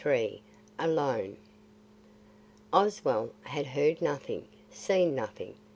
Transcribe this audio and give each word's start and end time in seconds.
XXXIII. 0.03 0.41
ALONE 0.79 1.37
Oswald 2.73 3.35
had 3.43 3.67
heard 3.67 4.01
nothing, 4.01 4.47
seen 4.71 5.13
nothing. 5.13 5.53